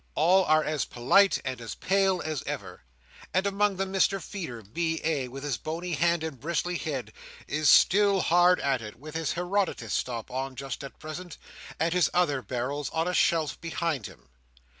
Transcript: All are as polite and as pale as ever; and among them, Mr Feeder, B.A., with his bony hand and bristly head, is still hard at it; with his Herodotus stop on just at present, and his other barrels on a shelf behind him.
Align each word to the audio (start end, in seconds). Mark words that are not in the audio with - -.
All 0.15 0.45
are 0.45 0.63
as 0.63 0.83
polite 0.83 1.39
and 1.45 1.61
as 1.61 1.75
pale 1.75 2.23
as 2.25 2.41
ever; 2.47 2.81
and 3.35 3.45
among 3.45 3.75
them, 3.75 3.93
Mr 3.93 4.19
Feeder, 4.19 4.63
B.A., 4.63 5.27
with 5.27 5.43
his 5.43 5.57
bony 5.57 5.93
hand 5.93 6.23
and 6.23 6.39
bristly 6.39 6.75
head, 6.79 7.13
is 7.47 7.69
still 7.69 8.21
hard 8.21 8.59
at 8.61 8.81
it; 8.81 8.95
with 8.95 9.13
his 9.13 9.33
Herodotus 9.33 9.93
stop 9.93 10.31
on 10.31 10.55
just 10.55 10.83
at 10.83 10.97
present, 10.97 11.37
and 11.79 11.93
his 11.93 12.09
other 12.15 12.41
barrels 12.41 12.89
on 12.89 13.07
a 13.07 13.13
shelf 13.13 13.61
behind 13.61 14.07
him. 14.07 14.29